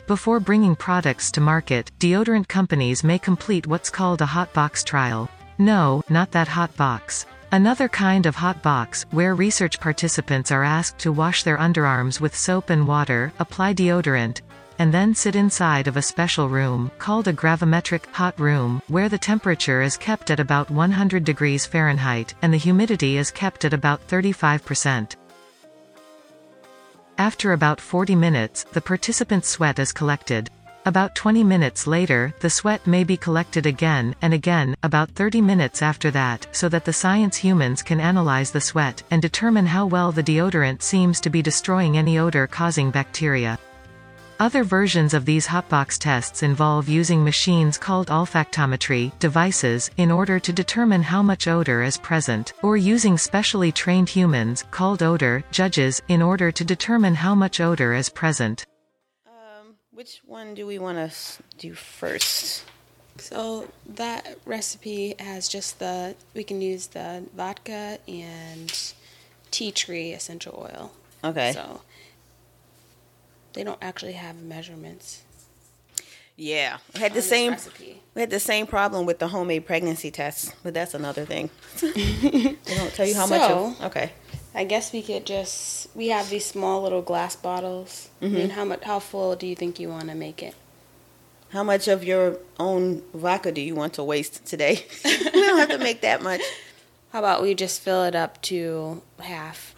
[0.09, 5.29] Before bringing products to market, deodorant companies may complete what's called a hot box trial.
[5.57, 7.27] No, not that hot box.
[7.53, 12.37] Another kind of hot box, where research participants are asked to wash their underarms with
[12.37, 14.41] soap and water, apply deodorant,
[14.79, 19.19] and then sit inside of a special room, called a gravimetric hot room, where the
[19.19, 24.07] temperature is kept at about 100 degrees Fahrenheit, and the humidity is kept at about
[24.09, 25.17] 35%.
[27.19, 30.51] After about 40 minutes, the participant's sweat is collected.
[30.87, 35.83] About 20 minutes later, the sweat may be collected again, and again, about 30 minutes
[35.83, 40.13] after that, so that the science humans can analyze the sweat, and determine how well
[40.13, 43.59] the deodorant seems to be destroying any odor-causing bacteria.
[44.41, 50.53] Other versions of these hotbox tests involve using machines called olfactometry devices in order to
[50.53, 56.23] determine how much odor is present, or using specially trained humans, called odor judges, in
[56.23, 58.65] order to determine how much odor is present.
[59.27, 62.63] Um, which one do we want to do first?
[63.17, 68.93] So that recipe has just the we can use the vodka and
[69.51, 70.93] tea tree essential oil.
[71.25, 71.53] Okay.
[71.55, 71.81] So
[73.59, 75.23] they don't actually have measurements.
[76.37, 77.51] Yeah, we had the same.
[77.51, 78.01] recipe.
[78.15, 81.51] We had the same problem with the homemade pregnancy tests, but that's another thing.
[81.81, 83.51] they don't tell you how much.
[83.51, 84.13] Of, okay.
[84.55, 88.11] I guess we could just we have these small little glass bottles.
[88.23, 90.55] I mean, how much how full do you think you want to make it?
[91.49, 94.87] How much of your own vodka do you want to waste today?
[95.05, 96.43] we don't have to make that much.
[97.11, 99.75] How about we just fill it up to half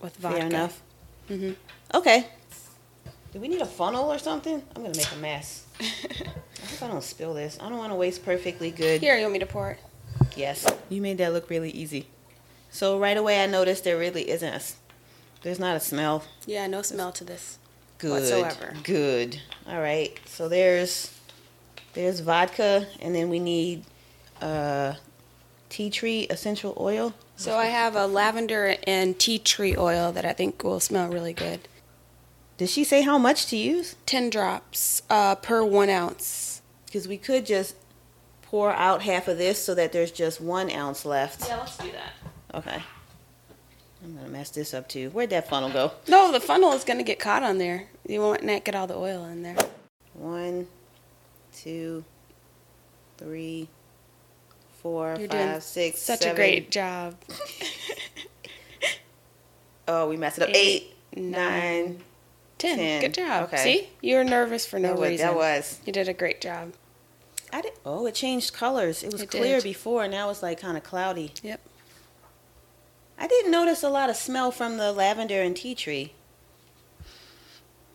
[0.00, 0.38] with vodka?
[0.38, 0.82] Fair enough.
[1.28, 1.56] Mhm.
[1.92, 2.28] Okay.
[3.32, 4.62] Do we need a funnel or something?
[4.74, 5.64] I'm gonna make a mess.
[5.80, 7.58] I hope I don't spill this.
[7.60, 9.00] I don't want to waste perfectly good.
[9.00, 9.78] Here, you want me to pour it?
[10.36, 10.66] Yes.
[10.88, 12.06] You made that look really easy.
[12.70, 14.60] So right away I noticed there really isn't a.
[15.42, 16.24] There's not a smell.
[16.46, 17.58] Yeah, no smell to this.
[17.98, 18.10] Good.
[18.10, 18.74] Whatsoever.
[18.82, 19.40] Good.
[19.68, 20.18] All right.
[20.26, 21.16] So there's
[21.94, 23.84] there's vodka, and then we need
[24.40, 24.94] uh,
[25.68, 27.14] tea tree essential oil.
[27.36, 31.32] So I have a lavender and tea tree oil that I think will smell really
[31.32, 31.60] good.
[32.60, 33.96] Did she say how much to use?
[34.04, 36.60] 10 drops uh, per one ounce.
[36.84, 37.74] Because we could just
[38.42, 41.48] pour out half of this so that there's just one ounce left.
[41.48, 42.12] Yeah, let's do that.
[42.52, 42.82] Okay.
[44.04, 45.08] I'm gonna mess this up too.
[45.08, 45.92] Where'd that funnel go?
[46.06, 47.88] No, the funnel is going to get caught on there.
[48.06, 49.56] You won't not get all the oil in there.
[50.12, 50.66] One,
[51.54, 52.04] two,
[53.16, 53.68] three,
[54.82, 56.34] four, You're five, six, Such seven.
[56.34, 57.16] a great job.
[59.88, 60.50] Oh, we messed it up.
[60.50, 61.84] Eight, Eight, nine.
[61.96, 62.00] 10.
[62.60, 63.00] Ten.
[63.00, 63.44] Good job.
[63.44, 63.56] Okay.
[63.56, 63.88] See?
[64.00, 65.26] You were nervous for no that, reason.
[65.26, 65.80] that was.
[65.86, 66.72] You did a great job.
[67.52, 67.72] I did.
[67.84, 69.02] Oh, it changed colors.
[69.02, 69.64] It was It clear did.
[69.64, 70.06] before.
[70.08, 71.32] Now it's like kind of cloudy.
[71.42, 71.60] Yep.
[73.18, 76.12] I didn't notice a lot of smell from the lavender and tea tree.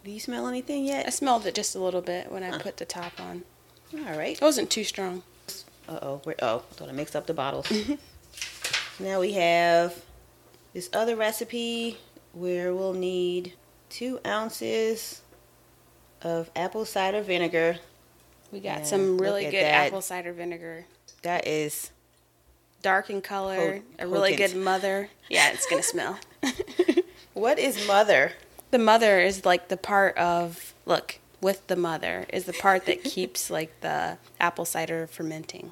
[0.04, 1.08] Do you smell anything yet?
[1.08, 3.43] I smelled it just a little bit when I put the top on.
[3.93, 4.36] All right.
[4.36, 5.23] It wasn't too strong.
[5.88, 6.21] Uh oh.
[6.25, 6.60] We're oh.
[6.71, 7.71] Thought I mixed up the bottles.
[8.99, 10.04] now we have
[10.73, 11.97] this other recipe
[12.34, 13.54] where we'll need
[13.89, 15.21] two ounces
[16.21, 17.78] of apple cider vinegar.
[18.52, 19.88] We got Yeah, some really good that.
[19.88, 20.86] apple cider vinegar.
[21.24, 21.91] That is
[22.82, 25.10] Dark in color, a really good mother.
[25.30, 26.19] Yeah, it's gonna smell.
[27.34, 28.34] what is mother?
[28.71, 33.04] The mother is like the part of look with the mother is the part that
[33.04, 35.71] keeps like the apple cider fermenting.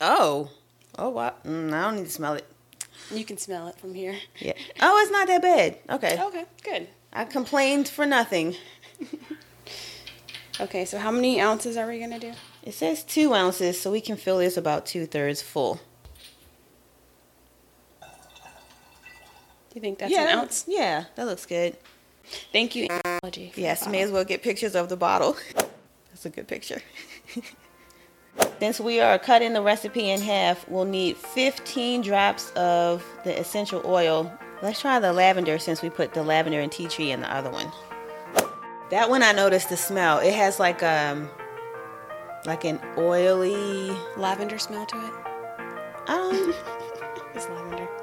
[0.00, 0.50] Oh.
[0.98, 1.34] Oh wow.
[1.44, 2.44] Mm, I don't need to smell it.
[3.10, 4.16] You can smell it from here.
[4.38, 4.52] Yeah.
[4.80, 5.78] Oh, it's not that bad.
[5.90, 6.20] Okay.
[6.20, 6.88] Okay, good.
[7.12, 8.56] I complained for nothing.
[10.60, 12.32] Okay, so how many ounces are we gonna do?
[12.62, 15.80] It says two ounces, so we can fill this about two thirds full.
[18.00, 18.08] Do
[19.74, 20.66] you think that's yeah, an ounce?
[20.68, 21.76] Yeah, that looks good.
[22.52, 22.86] Thank you,
[23.56, 25.36] Yes, may as well get pictures of the bottle.
[26.10, 26.80] That's a good picture.
[28.60, 33.82] Since we are cutting the recipe in half, we'll need 15 drops of the essential
[33.84, 34.32] oil.
[34.62, 37.50] Let's try the lavender since we put the lavender and tea tree in the other
[37.50, 37.70] one.
[38.90, 40.18] That one I noticed the smell.
[40.18, 41.28] It has like um
[42.46, 45.12] like an oily lavender smell to it.
[46.08, 46.54] um
[47.34, 47.88] It's lavender.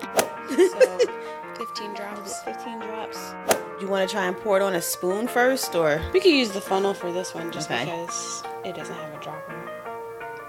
[0.49, 2.41] So, 15 drops.
[2.43, 3.33] 15 drops.
[3.79, 6.49] You want to try and pour it on a spoon first or We could use
[6.51, 7.85] the funnel for this one just Okay.
[7.85, 9.69] because it doesn't have a dropper.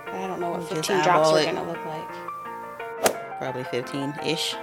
[0.06, 3.38] I don't know what We'll 15 drops are going to look like.
[3.38, 4.54] probably 15-ish?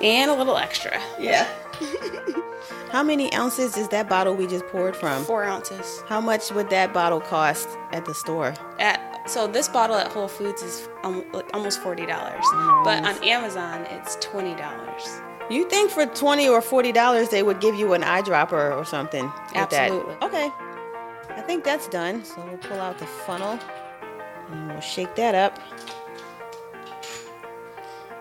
[0.00, 1.00] And a little extra.
[1.18, 1.46] Yeah.
[2.90, 5.24] How many ounces is that bottle we just poured from?
[5.24, 6.02] Four ounces.
[6.08, 8.52] How much would that bottle cost at the store?
[8.80, 12.06] At So this bottle at Whole Foods is um, almost $40.
[12.84, 15.22] But on Amazon, it's $20.
[15.50, 19.24] You think for 20 or 40 dollars they would give you an eyedropper or something?
[19.26, 19.72] with that?
[19.72, 20.14] Absolutely.
[20.22, 20.50] Okay.
[21.30, 22.24] I think that's done.
[22.24, 23.58] So we'll pull out the funnel
[24.50, 25.58] and we'll shake that up.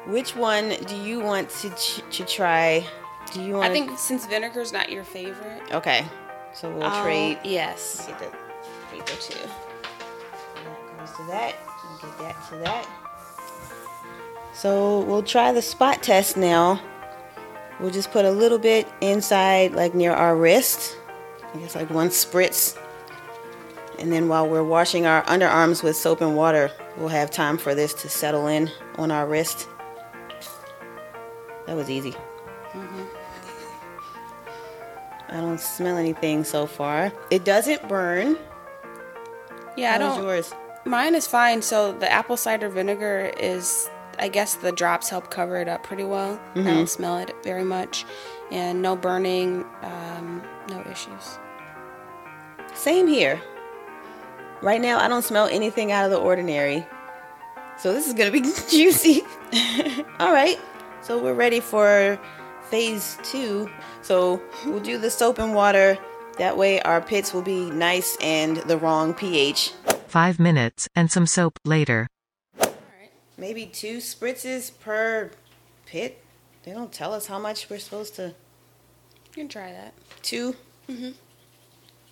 [0.10, 2.86] Which one do you want to ch- to try?
[3.34, 3.70] Do you want?
[3.70, 6.06] I think since vinegar's not your favorite, Okay.
[6.54, 7.38] So we'll I'll- trade.
[7.44, 8.08] Yes.
[8.08, 8.26] Get the
[8.92, 9.40] paper too.
[9.40, 11.56] That goes to that.
[12.02, 12.88] Get that to that.
[14.54, 16.82] So we'll try the spot test now.
[17.80, 20.98] We'll just put a little bit inside, like near our wrist.
[21.54, 22.78] I guess like one spritz.
[24.00, 27.76] And then while we're washing our underarms with soap and water, we'll have time for
[27.76, 29.68] this to settle in on our wrist.
[31.70, 32.16] That was easy.
[35.30, 37.14] I don't smell anything so far.
[37.30, 38.38] It doesn't burn.
[39.78, 40.24] Yeah, I don't.
[40.24, 40.52] yours?
[40.86, 41.62] Mine is fine.
[41.62, 46.04] So the apple cider vinegar is, I guess the drops help cover it up pretty
[46.04, 46.42] well.
[46.56, 48.04] I don't smell it very much,
[48.50, 51.38] and no burning, um, no issues.
[52.74, 53.40] Same here.
[54.64, 56.88] Right now, I don't smell anything out of the ordinary.
[57.78, 59.22] So this is gonna be juicy.
[60.20, 60.60] All right.
[61.02, 62.20] So we're ready for
[62.70, 63.70] phase two.
[64.02, 65.98] So we'll do the soap and water.
[66.38, 69.74] That way, our pits will be nice and the wrong pH.
[70.08, 72.08] Five minutes, and some soap later.
[73.38, 75.32] Maybe two spritzes per
[75.86, 76.22] pit.
[76.64, 78.28] They don't tell us how much we're supposed to.
[78.28, 79.94] You can try that.
[80.24, 80.56] 2
[80.90, 81.10] Mm-hmm.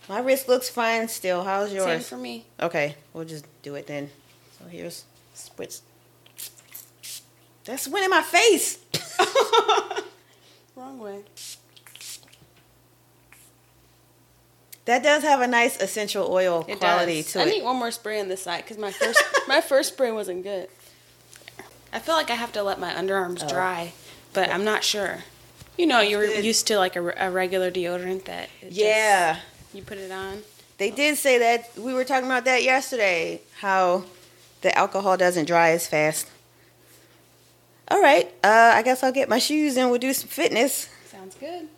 [0.07, 1.43] My wrist looks fine still.
[1.43, 1.85] How's yours?
[1.85, 2.09] Same yours?
[2.09, 2.45] for me.
[2.61, 4.11] Okay, we'll just do it then.
[4.59, 5.81] So here's spritz.
[7.67, 8.79] That's went in my face.
[10.75, 11.19] Wrong way.
[14.85, 17.33] That does have a nice essential oil It quality does.
[17.33, 17.47] to I it.
[17.47, 20.43] I need one more spray on this side because my first my first spray wasn't
[20.43, 20.69] good.
[21.91, 23.49] I feel like I have to let my underarms Oh.
[23.49, 23.91] dry,
[24.33, 25.19] but I'm not sure.
[25.77, 26.43] You know, you're good.
[26.45, 29.39] used to like a, a regular deodorant that it just- yeah,
[29.73, 30.43] you put it on.
[30.77, 31.77] they did say that.
[31.77, 33.41] We were talking about that yesterday.
[33.59, 34.05] How
[34.61, 36.27] the alcohol doesn't dry as fast.
[37.89, 40.89] All right, uh, I guess I'll get my shoes and we'll do some fitness.
[41.05, 41.69] Sounds good.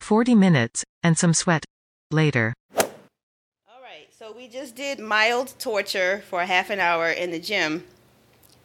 [0.00, 1.64] 40 minutes, and some sweat
[2.10, 2.52] later.
[2.76, 7.84] All right, so we just did mild torture for half an hour in the gym.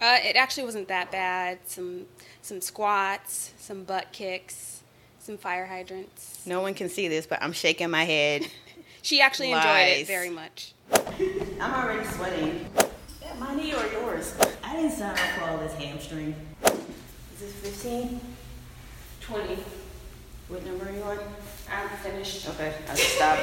[0.02, 1.60] Uh, it actually wasn't that bad.
[1.66, 2.06] Some
[2.42, 4.82] some squats, some butt kicks,
[5.20, 6.46] some fire hydrants.
[6.46, 8.48] No one can see this, but I'm shaking my head.
[9.02, 10.74] She actually enjoyed it very much.
[11.62, 12.68] I'm already sweating.
[13.36, 14.34] Is my knee or yours?
[14.64, 16.34] I didn't sign up for all this hamstring.
[16.64, 18.22] Is this 15?
[19.22, 19.58] 20.
[20.48, 21.20] What number are you on?
[21.70, 22.48] I'm finished.
[22.50, 23.40] Okay, I'll just stop.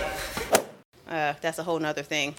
[1.08, 2.34] Uh, that's a whole nother thing.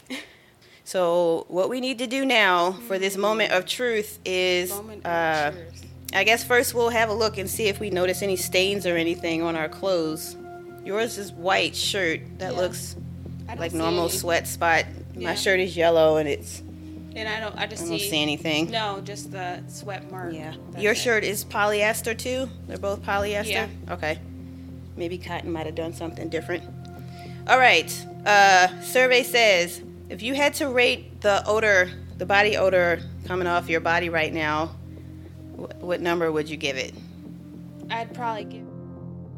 [0.83, 5.11] So what we need to do now for this moment of truth is Moment of
[5.11, 5.85] uh, truth.
[6.13, 8.97] I guess first we'll have a look and see if we notice any stains or
[8.97, 10.37] anything on our clothes.
[10.83, 12.21] Yours is white shirt.
[12.39, 12.61] That Yeah.
[12.61, 12.95] looks
[13.59, 14.13] like normal any.
[14.13, 14.85] sweat spot.
[15.15, 16.63] My shirt is yellow and it's
[17.15, 17.55] And I don't.
[17.57, 18.09] I I just don't see.
[18.09, 18.71] see anything.
[18.71, 20.33] No, just the sweat mark.
[20.33, 20.55] Yeah.
[20.71, 20.97] That's Your it.
[20.97, 22.49] shirt is polyester too?
[22.67, 23.49] They're both polyester?
[23.49, 23.67] Yeah.
[23.89, 24.19] Okay.
[24.97, 26.63] Maybe cotton might have done something different.
[27.47, 27.91] All right.
[28.25, 33.69] Uh, survey says if you had to rate the odor, the body odor coming off
[33.69, 34.67] your body right now,
[35.55, 36.93] wh- what number would you give it?
[37.89, 38.65] I'd probably give.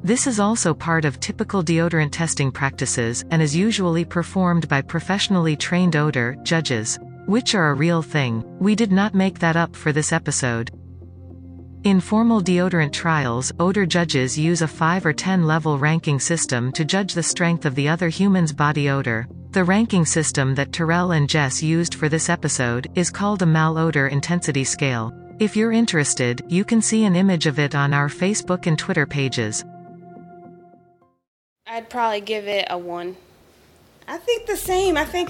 [0.04, 5.56] This is also part of typical deodorant testing practices and is usually performed by professionally
[5.56, 8.44] trained odor judges, which are a real thing.
[8.60, 10.72] We did not make that up for this episode.
[11.84, 16.84] In formal deodorant trials, odor judges use a 5 or 10 level ranking system to
[16.84, 19.28] judge the strength of the other human's body odor.
[19.52, 24.12] The ranking system that Terrell and Jess used for this episode is called a malodor
[24.12, 25.14] intensity scale.
[25.38, 29.06] If you're interested, you can see an image of it on our Facebook and Twitter
[29.06, 29.64] pages.
[31.68, 33.16] I'd probably give it a one.
[34.08, 34.98] I think the same.
[34.98, 35.30] I think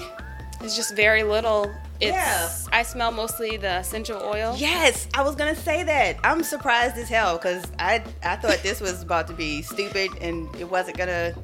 [0.60, 1.70] It's just very little.
[2.00, 2.12] It's.
[2.12, 2.50] Yeah.
[2.72, 4.54] I smell mostly the essential oil.
[4.56, 5.08] yes.
[5.14, 6.16] I was gonna say that.
[6.24, 10.54] I'm surprised as hell because I I thought this was about to be stupid and
[10.56, 11.34] it wasn't gonna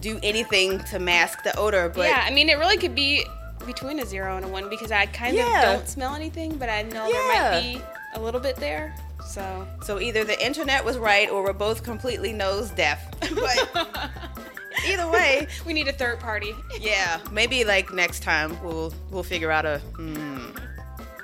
[0.00, 1.88] do anything to mask the odor.
[1.88, 3.24] But yeah, I mean, it really could be
[3.66, 5.72] between a zero and a one because I kind Yeah.
[5.72, 7.80] of don't smell anything, but I know there might be
[8.14, 8.94] a little bit there.
[9.26, 9.66] So.
[9.82, 13.00] So either the internet was right or we're both completely nose deaf.
[13.34, 14.10] But
[14.86, 16.52] either way, We need a third party.
[16.80, 20.50] yeah, maybe like next time we'll we'll figure out a hmm.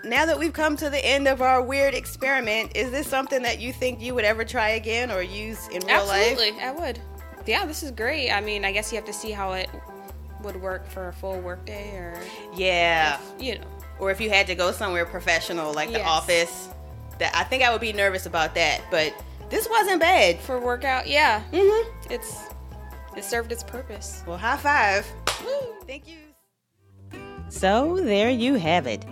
[0.03, 3.61] Now that we've come to the end of our weird experiment, is this something that
[3.61, 6.32] you think you would ever try again or use in real life?
[6.32, 6.98] Absolutely, I would.
[7.46, 8.30] Yeah, this is great.
[8.30, 9.68] I mean, I guess you have to see how it
[10.42, 12.18] would work for a full workday, or
[12.55, 13.18] Yeah.
[13.38, 13.64] you know.
[13.98, 16.68] Or if you had to go somewhere professional like the office.
[17.18, 19.12] That I think I would be nervous about that, but
[19.51, 20.40] this wasn't bad.
[20.40, 21.84] For workout, yeah, Mhm.
[22.09, 22.38] it's
[23.16, 24.22] it served its purpose.
[24.26, 25.06] Well, high five.
[25.86, 26.18] Thank you.
[27.48, 29.04] So there you have it.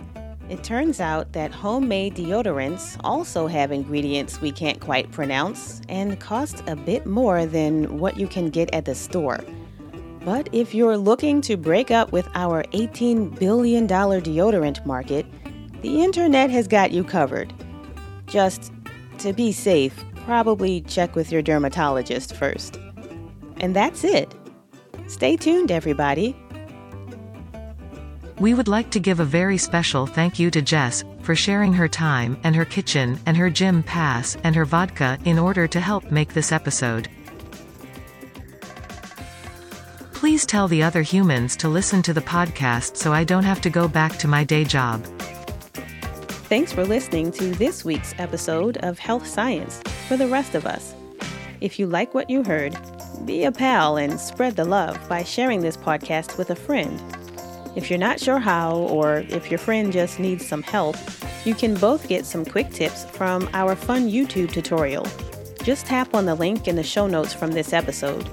[0.49, 6.63] It turns out that homemade deodorants also have ingredients we can't quite pronounce and cost
[6.65, 9.39] a bit more than what you can get at the store.
[10.25, 15.25] But if you're looking to break up with our $18 billion deodorant market,
[15.81, 17.53] the internet has got you covered.
[18.25, 18.73] Just
[19.19, 22.79] to be safe, probably check with your dermatologist first.
[23.59, 24.33] And that's it.
[25.07, 26.35] Stay tuned, everybody.
[28.39, 31.89] We would like to give a very special thank you to Jess for sharing her
[31.89, 36.09] time and her kitchen and her gym pass and her vodka in order to help
[36.09, 37.09] make this episode.
[40.13, 43.69] Please tell the other humans to listen to the podcast so I don't have to
[43.69, 45.03] go back to my day job.
[46.49, 50.95] Thanks for listening to this week's episode of Health Science for the rest of us.
[51.61, 52.77] If you like what you heard,
[53.25, 56.99] be a pal and spread the love by sharing this podcast with a friend.
[57.75, 60.95] If you're not sure how, or if your friend just needs some help,
[61.45, 65.05] you can both get some quick tips from our fun YouTube tutorial.
[65.63, 68.27] Just tap on the link in the show notes from this episode.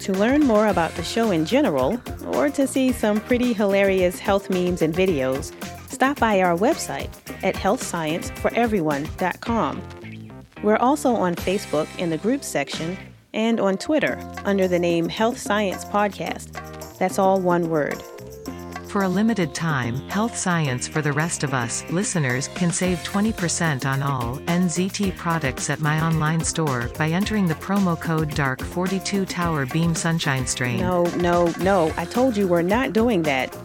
[0.00, 4.48] To learn more about the show in general, or to see some pretty hilarious health
[4.48, 5.52] memes and videos,
[5.90, 7.10] stop by our website
[7.44, 9.82] at healthscienceforeveryone.com.
[10.62, 12.98] We're also on Facebook in the group section
[13.32, 16.98] and on Twitter under the name Health Science Podcast.
[16.98, 18.02] That's all one word.
[18.88, 23.86] For a limited time, Health Science for the rest of us listeners can save 20%
[23.86, 29.64] on all NZT products at my online store by entering the promo code DARK42 Tower
[29.66, 30.80] Beam Sunshine Strain.
[30.80, 31.92] No, no, no.
[31.96, 33.56] I told you we're not doing that.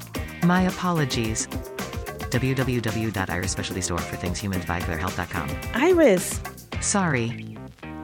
[0.43, 1.47] My apologies.
[1.47, 5.49] www.iris specialty store for things humans buy for their health.com.
[5.73, 6.39] Iris,
[6.81, 7.57] Sorry.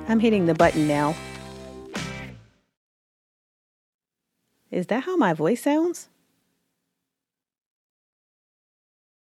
[0.08, 1.14] I'm hitting the button now.
[4.72, 6.08] Is that how my voice sounds?